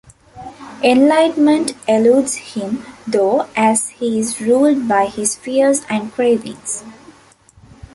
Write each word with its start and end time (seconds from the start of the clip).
Enlightenment 0.81 1.75
eludes 1.87 2.33
him, 2.33 2.83
though, 3.05 3.45
as 3.55 3.89
he 3.89 4.17
is 4.17 4.41
ruled 4.41 4.87
by 4.87 5.05
his 5.05 5.35
fears 5.35 5.83
and 5.91 6.11
cravings. 6.11 6.83